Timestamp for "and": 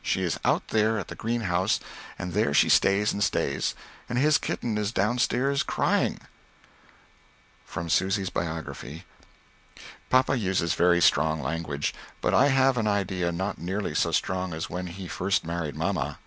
2.18-2.32, 3.12-3.22, 4.08-4.16